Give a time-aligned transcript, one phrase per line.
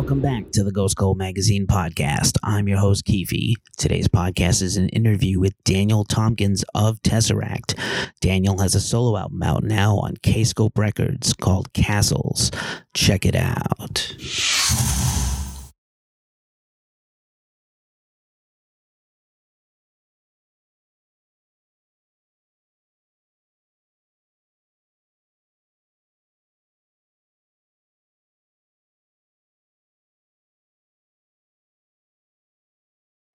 [0.00, 2.38] Welcome back to the Ghost Cult Magazine podcast.
[2.42, 3.56] I'm your host, Keefe.
[3.76, 7.78] Today's podcast is an interview with Daniel Tompkins of Tesseract.
[8.22, 12.50] Daniel has a solo album out now on Kscope Records called Castles.
[12.94, 14.16] Check it out.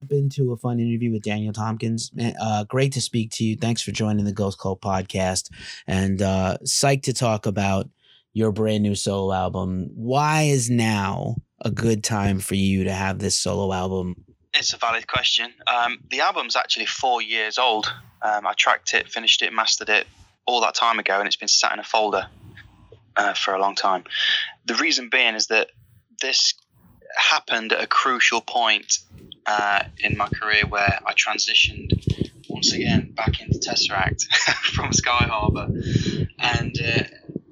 [0.07, 2.11] Been to a fun interview with Daniel Tompkins.
[2.39, 3.55] Uh, great to speak to you.
[3.55, 5.49] Thanks for joining the Ghost Cult podcast
[5.87, 7.89] and uh, psyched to talk about
[8.33, 9.89] your brand new solo album.
[9.95, 14.25] Why is now a good time for you to have this solo album?
[14.53, 15.53] It's a valid question.
[15.67, 17.91] Um, the album's actually four years old.
[18.21, 20.07] Um, I tracked it, finished it, mastered it
[20.45, 22.27] all that time ago, and it's been sat in a folder
[23.15, 24.03] uh, for a long time.
[24.65, 25.71] The reason being is that
[26.21, 26.53] this
[27.15, 28.99] happened at a crucial point
[29.45, 31.91] uh, in my career where I transitioned
[32.49, 34.25] once again back into Tesseract
[34.73, 37.03] from Skyharbor, and uh,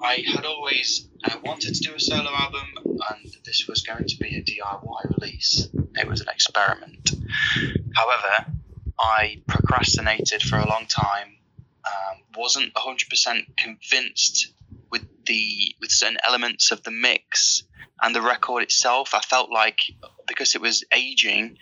[0.01, 4.17] I had always uh, wanted to do a solo album, and this was going to
[4.17, 5.67] be a DIY release.
[5.95, 7.11] It was an experiment.
[7.95, 8.53] However,
[8.99, 11.37] I procrastinated for a long time.
[11.85, 14.53] Um, wasn't 100% convinced
[14.89, 17.63] with the with certain elements of the mix
[18.01, 19.13] and the record itself.
[19.13, 19.79] I felt like
[20.27, 21.57] because it was aging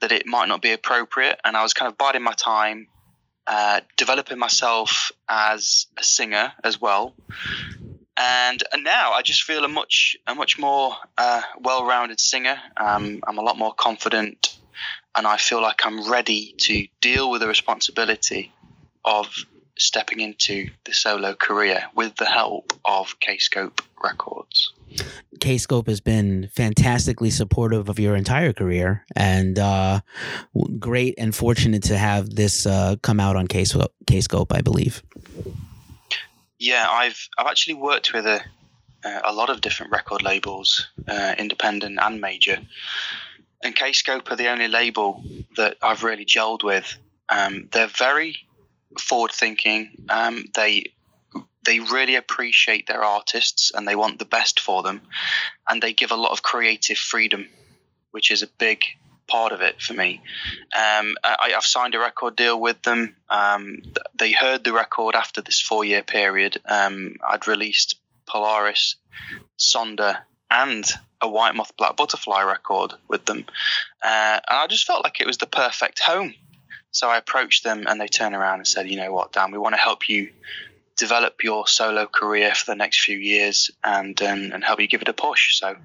[0.00, 2.88] that it might not be appropriate, and I was kind of biding my time,
[3.46, 7.14] uh, developing myself as a singer as well.
[8.18, 12.58] And, and now I just feel a much a much more uh, well-rounded singer.
[12.76, 14.56] Um, I'm a lot more confident,
[15.14, 18.52] and I feel like I'm ready to deal with the responsibility
[19.04, 19.28] of
[19.78, 24.72] stepping into the solo career with the help of Kscope Records.
[25.38, 30.00] Kscope has been fantastically supportive of your entire career, and uh,
[30.78, 35.02] great and fortunate to have this uh, come out on Kscope, Kscope, I believe.
[36.58, 38.40] Yeah, I've I've actually worked with a
[39.24, 42.58] a lot of different record labels, uh, independent and major,
[43.62, 45.22] and Kscope are the only label
[45.56, 46.96] that I've really gelled with.
[47.28, 48.36] Um, they're very
[48.98, 50.06] forward thinking.
[50.08, 50.92] Um, they
[51.66, 55.02] they really appreciate their artists and they want the best for them,
[55.68, 57.48] and they give a lot of creative freedom,
[58.12, 58.82] which is a big
[59.26, 60.22] part of it for me.
[60.74, 63.16] Um, I, have signed a record deal with them.
[63.28, 63.82] Um,
[64.16, 66.58] they heard the record after this four year period.
[66.64, 68.96] Um, I'd released Polaris,
[69.58, 70.18] Sonder,
[70.50, 70.88] and
[71.20, 73.44] a White Moth Black Butterfly record with them.
[74.02, 76.34] Uh, and I just felt like it was the perfect home.
[76.92, 79.58] So I approached them and they turned around and said, you know what, Dan, we
[79.58, 80.30] want to help you
[80.96, 85.02] develop your solo career for the next few years and um, and help you give
[85.02, 85.58] it a push.
[85.58, 85.76] So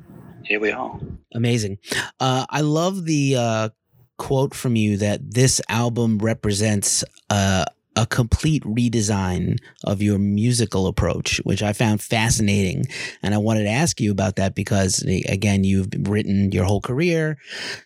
[0.44, 1.00] here we are.
[1.34, 1.78] Amazing.
[2.20, 3.70] Uh, I love the uh,
[4.18, 7.66] quote from you that this album represents uh,
[7.98, 12.86] a complete redesign of your musical approach, which I found fascinating.
[13.22, 17.38] And I wanted to ask you about that because, again, you've written your whole career,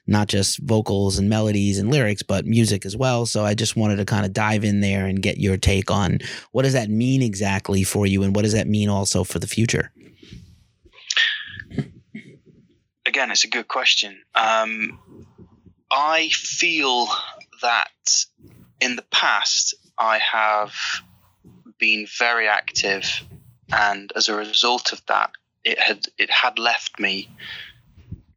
[0.05, 3.25] not just vocals and melodies and lyrics, but music as well.
[3.25, 6.19] So I just wanted to kind of dive in there and get your take on
[6.51, 9.47] what does that mean exactly for you, and what does that mean also for the
[9.47, 9.91] future?
[13.05, 14.21] Again, it's a good question.
[14.33, 14.99] Um,
[15.91, 17.07] I feel
[17.61, 17.89] that
[18.79, 20.73] in the past, I have
[21.77, 23.05] been very active,
[23.71, 25.31] and as a result of that,
[25.63, 27.29] it had it had left me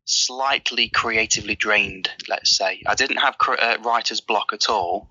[0.04, 2.10] slightly creatively drained.
[2.28, 5.08] Let's say I didn't have uh, writer's block at all,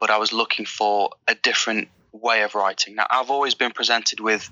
[0.00, 2.94] but I was looking for a different way of writing.
[2.94, 4.50] Now I've always been presented with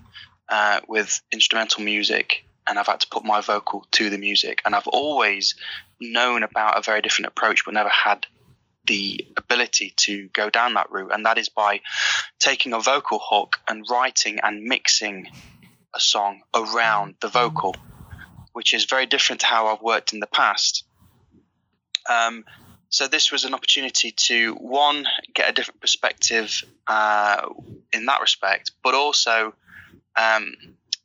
[0.49, 4.75] uh, with instrumental music, and I've had to put my vocal to the music, and
[4.75, 5.55] I've always
[6.01, 8.27] known about a very different approach, but never had
[8.87, 11.81] the ability to go down that route, and that is by
[12.39, 15.29] taking a vocal hook and writing and mixing
[15.95, 17.77] a song around the vocal,
[18.53, 20.85] which is very different to how I've worked in the past.
[22.09, 22.45] Um,
[22.89, 27.49] so this was an opportunity to one get a different perspective uh,
[27.93, 29.55] in that respect, but also
[30.17, 30.55] um,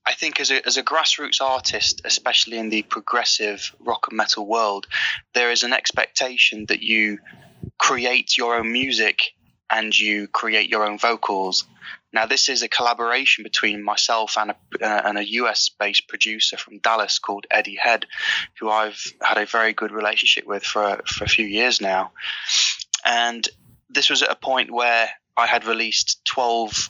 [0.05, 4.45] I think as a, as a grassroots artist, especially in the progressive rock and metal
[4.45, 4.87] world,
[5.33, 7.19] there is an expectation that you
[7.77, 9.33] create your own music
[9.69, 11.65] and you create your own vocals.
[12.13, 16.57] Now, this is a collaboration between myself and a, uh, and a US based producer
[16.57, 18.05] from Dallas called Eddie Head,
[18.59, 22.11] who I've had a very good relationship with for, for a few years now.
[23.05, 23.47] And
[23.89, 26.89] this was at a point where I had released 12,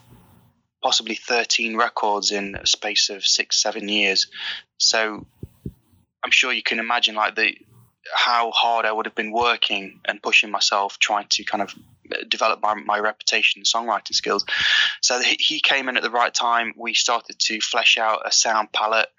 [0.81, 4.27] possibly 13 records in a space of six, seven years.
[4.77, 5.25] So
[6.23, 7.55] I'm sure you can imagine like the
[8.15, 11.73] how hard I would have been working and pushing myself, trying to kind of
[12.29, 14.45] develop my, my reputation and songwriting skills.
[15.01, 16.73] So he came in at the right time.
[16.77, 19.09] We started to flesh out a sound palette,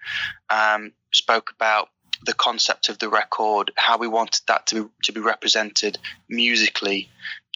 [0.51, 1.89] um, spoke about
[2.25, 5.99] the concept of the record, how we wanted that to, to be represented
[6.29, 7.09] musically.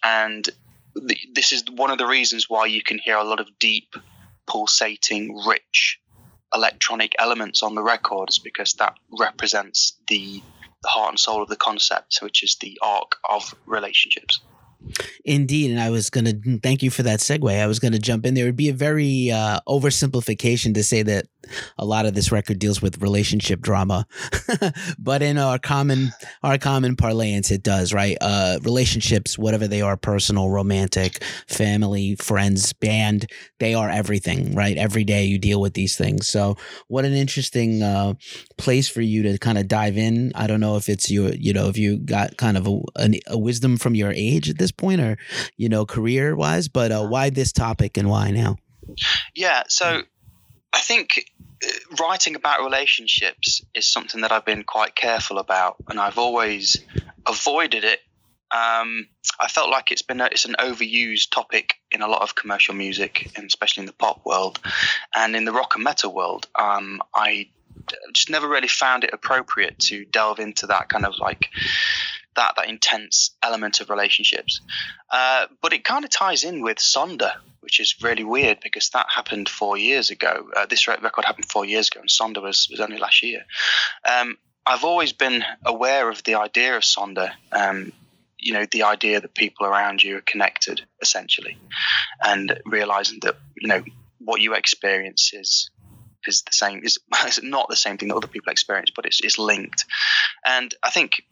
[0.04, 0.48] And
[1.32, 3.94] this is one of the reasons why you can hear a lot of deep,
[4.46, 5.98] pulsating, rich
[6.54, 10.42] electronic elements on the record, is because that represents the,
[10.82, 14.40] the heart and soul of the concept, which is the arc of relationships.
[15.24, 17.48] Indeed, and I was going to thank you for that segue.
[17.48, 18.46] I was going to jump in there.
[18.46, 21.26] Would be a very uh, oversimplification to say that
[21.78, 24.06] a lot of this record deals with relationship drama,
[24.98, 26.12] but in our common
[26.42, 28.16] our common parlance, it does right.
[28.20, 34.54] Uh, relationships, whatever they are, personal, romantic, family, friends, band, they are everything.
[34.54, 36.28] Right, every day you deal with these things.
[36.28, 36.56] So,
[36.88, 38.14] what an interesting uh,
[38.58, 40.32] place for you to kind of dive in.
[40.34, 43.20] I don't know if it's your, you know, if you got kind of a, a,
[43.28, 45.16] a wisdom from your age at this point, or
[45.56, 48.56] you know, career wise, but uh, why this topic and why now?
[49.34, 50.02] Yeah, so
[50.72, 51.30] I think
[51.64, 51.68] uh,
[52.00, 56.78] writing about relationships is something that I've been quite careful about, and I've always
[57.26, 58.00] avoided it.
[58.50, 59.08] Um,
[59.40, 62.74] I felt like it's been a, it's an overused topic in a lot of commercial
[62.74, 64.60] music, and especially in the pop world,
[65.14, 66.48] and in the rock and metal world.
[66.54, 67.48] Um, I
[68.12, 71.48] just never really found it appropriate to delve into that kind of like
[72.36, 74.60] that that intense element of relationships.
[75.10, 79.06] Uh, but it kind of ties in with Sonder, which is really weird because that
[79.14, 80.48] happened four years ago.
[80.54, 83.44] Uh, this record happened four years ago, and Sonder was, was only last year.
[84.08, 87.32] Um, I've always been aware of the idea of Sonder.
[87.50, 87.92] Um,
[88.38, 91.58] you know, the idea that people around you are connected, essentially,
[92.24, 93.84] and realizing that you know
[94.18, 95.70] what you experience is
[96.26, 99.20] is the same is, is not the same thing that other people experience, but it's,
[99.22, 99.84] it's linked.
[100.44, 101.22] And I think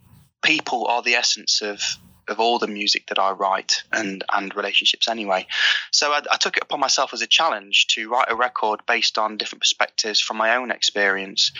[0.42, 1.82] people are the essence of
[2.28, 5.46] of all the music that I write and and relationships anyway.
[5.90, 9.19] So I, I, took it upon myself as a challenge to write a record based
[9.19, 11.50] on different perspectives from my own experience.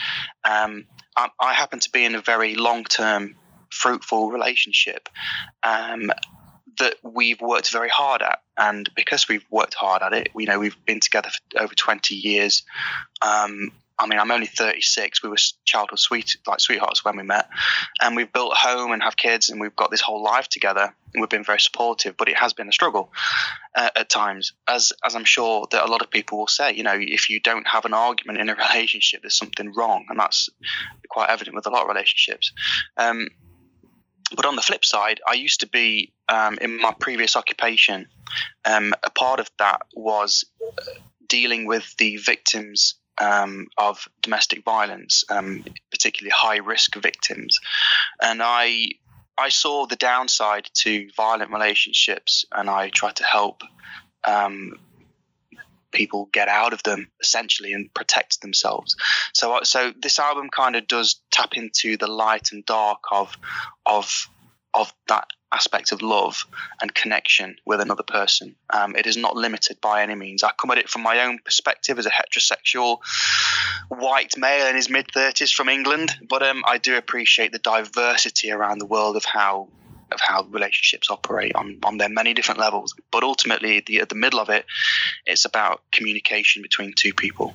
[0.45, 0.87] Um,
[1.17, 3.35] I, I, happen to be in a very long term,
[3.71, 5.09] fruitful relationship.
[5.63, 6.13] Um,
[6.79, 10.59] that we've worked very hard at, and because we've worked hard at it, we know
[10.59, 12.63] we've been together for over twenty years.
[13.21, 15.23] Um, I mean, I'm only 36.
[15.23, 17.49] We were childhood sweet, like sweethearts when we met,
[18.01, 20.95] and we've built a home and have kids, and we've got this whole life together.
[21.13, 23.13] And we've been very supportive, but it has been a struggle
[23.75, 26.73] uh, at times, as as I'm sure that a lot of people will say.
[26.73, 30.19] You know, if you don't have an argument in a relationship, there's something wrong, and
[30.19, 30.49] that's
[31.11, 32.53] quite evident with a lot of relationships.
[32.97, 33.29] Um,
[34.35, 38.07] but on the flip side, I used to be um, in my previous occupation.
[38.65, 40.45] Um, a part of that was
[41.27, 47.61] dealing with the victims um, of domestic violence, um, particularly high risk victims.
[48.21, 48.93] And I
[49.39, 53.63] I saw the downside to violent relationships, and I tried to help
[54.27, 54.75] um,
[55.93, 58.97] people get out of them essentially and protect themselves.
[59.33, 63.37] So so this album kind of does tap into the light and dark of
[63.87, 64.29] of
[64.75, 66.47] of that aspect of love
[66.81, 68.55] and connection with another person.
[68.71, 70.43] Um, it is not limited by any means.
[70.43, 72.99] I come at it from my own perspective as a heterosexual
[73.89, 78.51] white male in his mid 30s from England, but um, I do appreciate the diversity
[78.53, 79.69] around the world of how
[80.13, 82.95] of how relationships operate on, on their many different levels.
[83.13, 84.67] But ultimately, the, at the middle of it,
[85.25, 87.55] it's about communication between two people.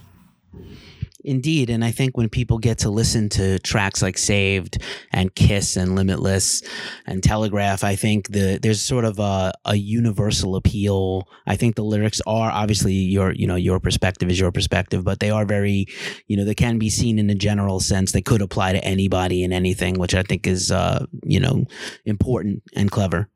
[1.26, 1.72] Indeed.
[1.72, 4.78] And I think when people get to listen to tracks like Saved
[5.12, 6.62] and Kiss and Limitless
[7.08, 11.28] and Telegraph, I think the there's sort of a, a universal appeal.
[11.48, 15.20] I think the lyrics are obviously your, you know, your perspective is your perspective, but
[15.20, 15.88] they are very,
[16.28, 18.12] you know, they can be seen in a general sense.
[18.12, 21.66] They could apply to anybody and anything, which I think is, uh, you know,
[22.06, 23.30] important and clever.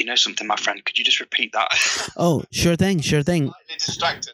[0.00, 0.84] You know something, my friend?
[0.84, 1.68] Could you just repeat that?
[2.16, 3.52] oh, sure thing, sure thing.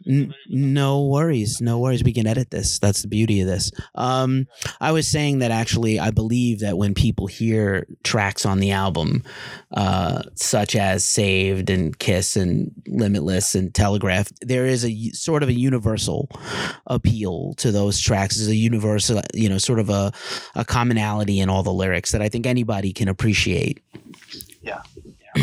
[0.06, 2.04] N- no worries, no worries.
[2.04, 2.78] We can edit this.
[2.78, 3.72] That's the beauty of this.
[3.94, 4.46] Um,
[4.80, 9.24] I was saying that actually, I believe that when people hear tracks on the album,
[9.72, 15.48] uh, such as "Saved" and "Kiss" and "Limitless" and "Telegraph," there is a sort of
[15.48, 16.30] a universal
[16.86, 18.36] appeal to those tracks.
[18.36, 20.12] There's a universal, you know, sort of a
[20.54, 23.80] a commonality in all the lyrics that I think anybody can appreciate.
[24.62, 24.82] Yeah.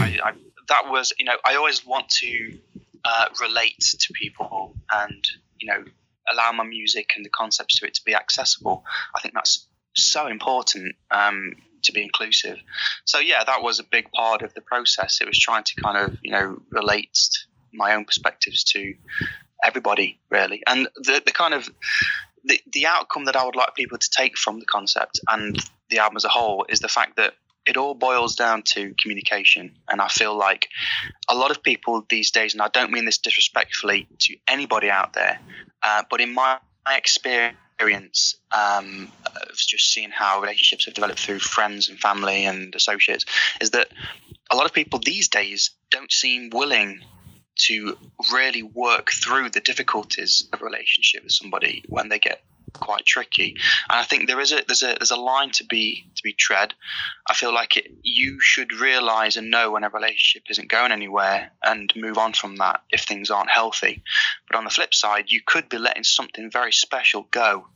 [0.02, 0.34] I, I,
[0.70, 2.58] that was, you know, I always want to
[3.06, 5.26] uh, relate to people and,
[5.60, 5.84] you know,
[6.32, 8.84] allow my music and the concepts to it to be accessible.
[9.16, 12.58] I think that's so important um, to be inclusive.
[13.06, 15.22] So yeah, that was a big part of the process.
[15.22, 17.18] It was trying to kind of, you know, relate
[17.74, 18.96] my own perspectives to
[19.64, 21.70] everybody really, and the the kind of
[22.44, 25.58] the the outcome that I would like people to take from the concept and
[25.90, 27.34] the album as a whole is the fact that
[27.65, 29.75] it all boils down to communication.
[29.89, 30.70] And I feel like
[31.29, 35.13] a lot of people these days, and I don't mean this disrespectfully to anybody out
[35.13, 35.39] there,
[35.82, 41.39] uh, but in my, my experience um, of just seeing how relationships have developed through
[41.39, 43.25] friends and family and associates,
[43.62, 43.89] is that
[44.51, 47.01] a lot of people these days don't seem willing
[47.55, 47.98] to
[48.32, 52.43] really work through the difficulties of a relationship with somebody when they get
[52.74, 53.56] quite tricky.
[53.89, 56.34] And I think there is a there's a there's a line to be to be
[56.34, 56.74] tread.
[57.30, 61.51] I feel like it, you should realize and know when a relationship isn't going anywhere
[61.63, 64.03] and move on from that if things aren't healthy.
[64.50, 67.68] But on the flip side, you could be letting something very special go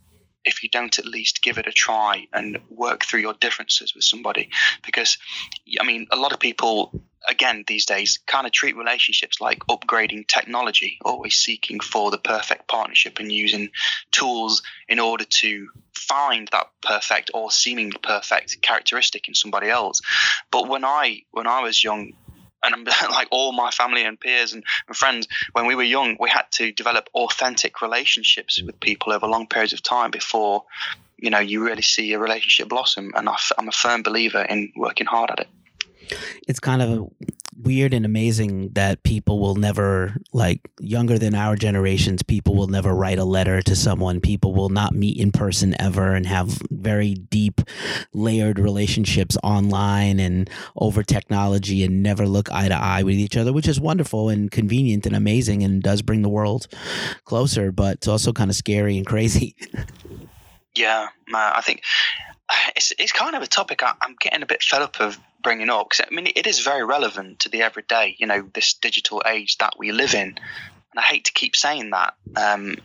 [0.47, 4.03] if you don't at least give it a try and work through your differences with
[4.03, 4.49] somebody.
[4.85, 5.17] Because,
[5.79, 10.27] I mean, a lot of people, again, these days kind of treat relationships like upgrading
[10.27, 13.69] technology, always seeking for the perfect partnership and using
[14.11, 20.01] tools in order to find that perfect or seemingly perfect characteristic in somebody else.
[20.51, 22.13] But when I when I was young,
[22.63, 26.17] and I'm like all my family and peers and, and, friends, when we were young,
[26.19, 28.67] we had to develop authentic relationships mm.
[28.67, 30.63] with people over long periods of time before,
[31.17, 33.11] you know, you really see a relationship blossom.
[33.15, 35.47] And I, I'm a firm believer in working hard at it.
[36.47, 37.11] It's kind of
[37.59, 42.93] weird and amazing that people will never like younger than our generations people will never
[42.93, 44.21] write a letter to someone.
[44.21, 47.61] People will not meet in person ever and have very deep
[48.13, 53.53] layered relationships online and over technology and never look eye to eye with each other
[53.53, 56.67] which is wonderful and convenient and amazing and does bring the world
[57.25, 59.55] closer but it's also kind of scary and crazy.
[60.75, 61.81] Yeah i think
[62.75, 65.69] it's, it's kind of a topic I, am getting a bit fed up of bringing
[65.69, 69.23] up because I mean it is very relevant to the everyday, you know, this digital
[69.25, 70.27] age that we live in.
[70.27, 72.75] And I hate to keep saying that, um,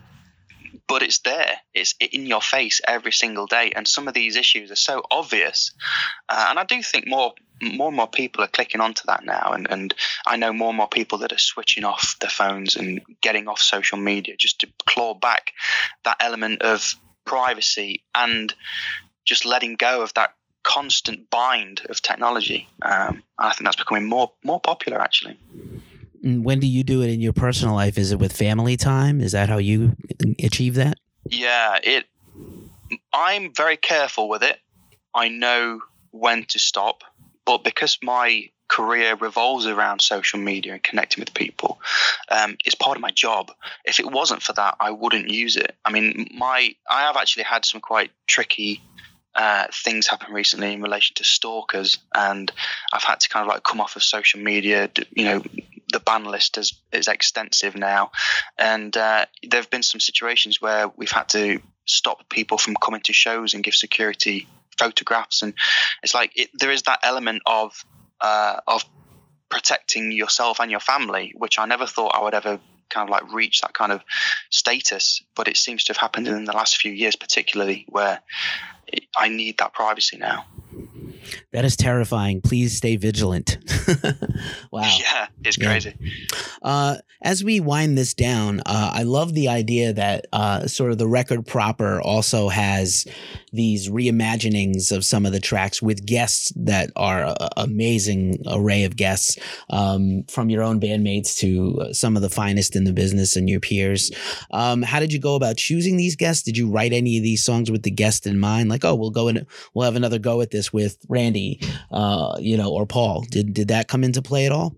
[0.87, 1.57] but it's there.
[1.73, 5.71] It's in your face every single day, and some of these issues are so obvious.
[6.29, 9.51] Uh, and I do think more more and more people are clicking onto that now,
[9.51, 9.93] and, and
[10.25, 13.59] I know more and more people that are switching off their phones and getting off
[13.59, 15.51] social media just to claw back
[16.05, 18.53] that element of privacy and
[19.25, 22.67] just letting go of that constant bind of technology.
[22.81, 25.37] Um, I think that's becoming more more popular actually.
[26.23, 27.97] When do you do it in your personal life?
[27.97, 29.19] Is it with family time?
[29.19, 29.97] Is that how you
[30.41, 30.97] achieve that?
[31.29, 32.05] Yeah, it.
[33.13, 34.57] I'm very careful with it.
[35.13, 37.03] I know when to stop,
[37.45, 41.79] but because my career revolves around social media and connecting with people.
[42.29, 43.51] Um, it's part of my job.
[43.85, 45.75] If it wasn't for that, I wouldn't use it.
[45.85, 48.81] I mean, my I have actually had some quite tricky
[49.35, 52.51] uh, things happened recently in relation to stalkers, and
[52.91, 54.89] I've had to kind of like come off of social media.
[55.11, 55.43] You know,
[55.91, 58.11] the ban list is is extensive now,
[58.57, 63.01] and uh, there have been some situations where we've had to stop people from coming
[63.01, 64.47] to shows and give security
[64.77, 65.53] photographs, and
[66.03, 67.85] it's like it, there is that element of
[68.21, 68.85] uh, of
[69.49, 72.59] protecting yourself and your family, which I never thought I would ever
[72.89, 74.01] kind of like reach that kind of
[74.49, 78.21] status, but it seems to have happened in the last few years, particularly where
[79.17, 80.45] I need that privacy now.
[81.51, 82.41] That is terrifying.
[82.41, 83.57] Please stay vigilant.
[84.71, 84.89] wow.
[85.03, 85.93] Yeah, it's crazy.
[85.99, 86.11] Yeah.
[86.61, 90.97] Uh, as we wind this down, uh, I love the idea that uh, sort of
[90.97, 93.05] the record proper also has
[93.53, 98.95] these reimaginings of some of the tracks with guests that are a, amazing array of
[98.95, 99.37] guests
[99.69, 103.59] um, from your own bandmates to some of the finest in the business and your
[103.59, 104.11] peers.
[104.51, 106.43] Um, how did you go about choosing these guests?
[106.43, 108.69] Did you write any of these songs with the guest in mind?
[108.69, 111.22] Like, oh, we'll go and we'll have another go at this with Randy,
[111.91, 113.25] uh, you know, or Paul.
[113.29, 114.75] Did did that come into play at all?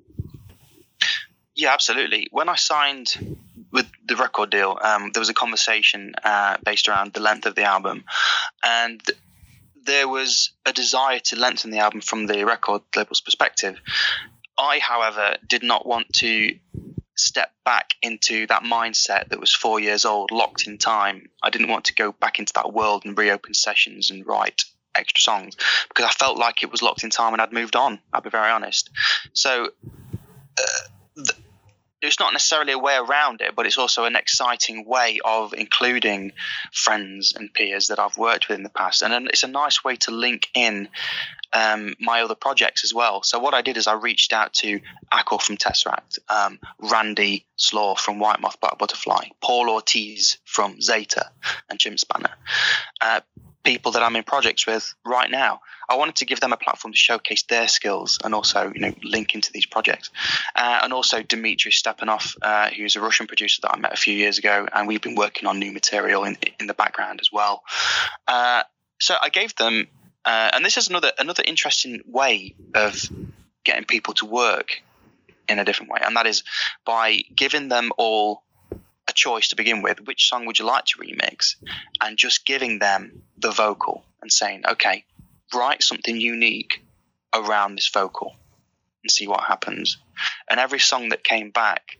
[1.56, 2.28] Yeah, absolutely.
[2.32, 3.38] When I signed
[3.72, 7.56] with the record deal, um, there was a conversation uh, based around the length of
[7.56, 8.04] the album,
[8.64, 9.02] and
[9.86, 13.78] there was a desire to lengthen the album from the record label's perspective.
[14.58, 16.58] I, however, did not want to
[17.18, 21.30] step back into that mindset that was four years old, locked in time.
[21.42, 25.22] I didn't want to go back into that world and reopen sessions and write extra
[25.22, 25.56] songs
[25.88, 28.00] because I felt like it was locked in time and I'd moved on.
[28.14, 28.90] I'll be very honest.
[29.34, 29.70] So.
[30.58, 31.24] Uh,
[32.06, 36.32] it's not necessarily a way around it, but it's also an exciting way of including
[36.72, 39.02] friends and peers that I've worked with in the past.
[39.02, 40.88] And it's a nice way to link in
[41.54, 43.24] um, my other projects as well.
[43.24, 44.80] So what I did is I reached out to
[45.14, 51.30] Acle from Tesseract, um, Randy Slaugh from White Moth Black Butterfly, Paul Ortiz from Zeta
[51.70, 52.36] and Jim Spanner.
[53.02, 53.22] Uh,
[53.66, 55.60] people that I'm in projects with right now.
[55.90, 58.94] I wanted to give them a platform to showcase their skills and also, you know,
[59.04, 60.12] link into these projects.
[60.56, 64.14] Uh, and also Dmitry Stepanov, uh, who's a Russian producer that I met a few
[64.14, 67.64] years ago, and we've been working on new material in in the background as well.
[68.28, 68.64] Uh,
[69.00, 69.88] so I gave them,
[70.24, 72.96] uh, and this is another another interesting way of
[73.64, 74.82] getting people to work
[75.50, 76.44] in a different way, and that is
[76.86, 78.45] by giving them all
[79.16, 80.06] choice to begin with.
[80.06, 81.56] Which song would you like to remix?
[82.02, 85.06] And just giving them the vocal and saying, okay,
[85.54, 86.84] write something unique
[87.34, 88.36] around this vocal
[89.04, 89.98] and see what happens.
[90.50, 91.98] And every song that came back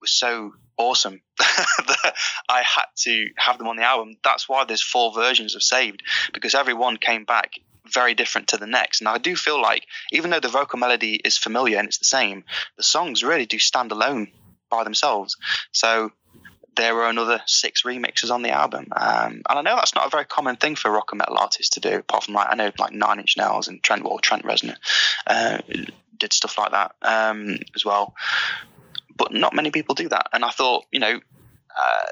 [0.00, 2.14] was so awesome that
[2.48, 4.16] I had to have them on the album.
[4.22, 6.02] That's why there's four versions of Saved
[6.32, 7.54] because every one came back
[7.92, 9.00] very different to the next.
[9.00, 12.04] And I do feel like even though the vocal melody is familiar and it's the
[12.04, 12.44] same,
[12.76, 14.28] the songs really do stand alone
[14.70, 15.36] by themselves.
[15.72, 16.10] So
[16.76, 20.10] there were another six remixes on the album, um, and I know that's not a
[20.10, 21.96] very common thing for rock and metal artists to do.
[21.98, 24.76] Apart from like I know like Nine Inch Nails and Trent or Trent Reznor
[25.26, 25.58] uh,
[26.16, 28.14] did stuff like that um, as well,
[29.16, 30.28] but not many people do that.
[30.32, 31.20] And I thought, you know.
[31.78, 32.04] Uh,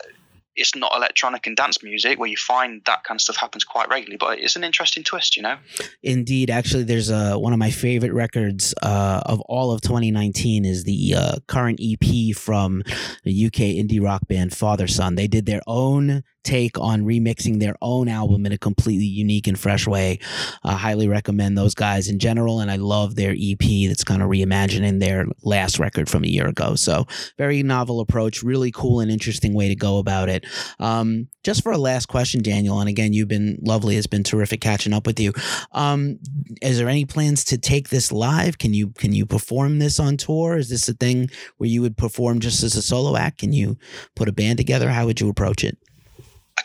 [0.57, 3.89] it's not electronic and dance music where you find that kind of stuff happens quite
[3.89, 5.57] regularly, but it's an interesting twist, you know.
[6.03, 10.85] Indeed, actually, there's uh, one of my favorite records uh, of all of 2019 is
[10.85, 12.83] the uh, current EP from
[13.25, 15.17] the UK indie rock band Fatherson.
[15.17, 19.59] They did their own take on remixing their own album in a completely unique and
[19.59, 20.19] fresh way.
[20.63, 24.29] I highly recommend those guys in general, and I love their EP that's kind of
[24.29, 26.75] reimagining their last record from a year ago.
[26.77, 27.07] So,
[27.39, 30.45] very novel approach, really cool and interesting way to go about it.
[30.79, 33.97] Um, just for a last question, Daniel, and again, you've been lovely.
[33.97, 35.33] It's been terrific catching up with you.
[35.73, 36.19] Um,
[36.63, 38.59] is there any plans to take this live?
[38.59, 40.57] Can you can you perform this on tour?
[40.57, 43.39] Is this a thing where you would perform just as a solo act?
[43.39, 43.77] Can you
[44.15, 44.91] put a band together?
[44.91, 45.79] How would you approach it?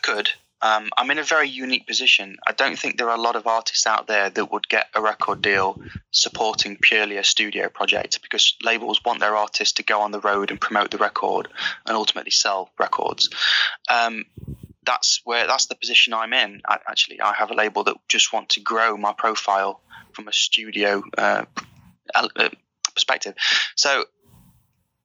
[0.02, 0.30] Could.
[0.62, 2.38] Um, I'm in a very unique position.
[2.46, 5.02] I don't think there are a lot of artists out there that would get a
[5.02, 10.12] record deal supporting purely a studio project because labels want their artists to go on
[10.12, 11.48] the road and promote the record
[11.86, 13.30] and ultimately sell records.
[13.90, 14.26] Um,
[14.86, 16.62] that's where that's the position I'm in.
[16.68, 20.34] I, actually, I have a label that just want to grow my profile from a
[20.34, 21.46] studio uh,
[22.14, 22.50] uh
[22.94, 23.36] perspective.
[23.76, 24.06] So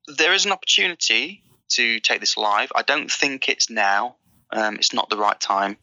[0.08, 2.72] there is an opportunity to take this live.
[2.74, 4.16] I don't think it's now.
[4.54, 5.76] Um, it's not the right time.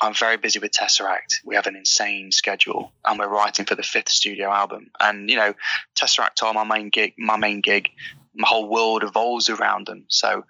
[0.00, 1.44] I'm very busy with Tesseract.
[1.44, 4.90] We have an insane schedule, and we're writing for the fifth studio album.
[4.98, 5.54] And you know,
[5.94, 7.14] Tesseract are my main gig.
[7.16, 7.90] My main gig.
[8.34, 10.06] My whole world evolves around them.
[10.08, 10.44] So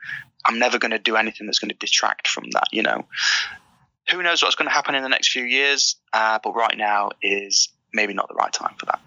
[0.46, 2.68] I'm never going to do anything that's going to detract from that.
[2.72, 3.06] You know,
[4.10, 5.96] who knows what's going to happen in the next few years?
[6.12, 9.00] Uh, but right now is maybe not the right time for that.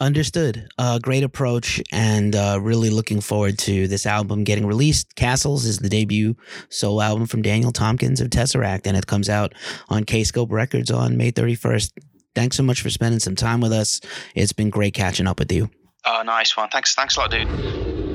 [0.00, 0.68] Understood.
[0.76, 5.14] Uh, great approach, and uh, really looking forward to this album getting released.
[5.14, 6.34] Castles is the debut
[6.68, 9.54] solo album from Daniel Tompkins of Tesseract, and it comes out
[9.88, 11.92] on Kscope Records on May 31st.
[12.34, 14.00] Thanks so much for spending some time with us.
[14.34, 15.70] It's been great catching up with you.
[16.04, 16.68] Oh, nice one.
[16.70, 16.94] Thanks.
[16.94, 18.13] Thanks a lot, dude.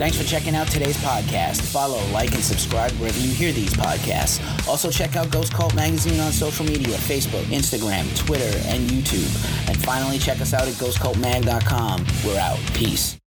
[0.00, 1.60] Thanks for checking out today's podcast.
[1.60, 4.40] Follow, like, and subscribe wherever you hear these podcasts.
[4.66, 9.68] Also, check out Ghost Cult Magazine on social media Facebook, Instagram, Twitter, and YouTube.
[9.68, 12.06] And finally, check us out at ghostcultmag.com.
[12.24, 12.58] We're out.
[12.72, 13.20] Peace.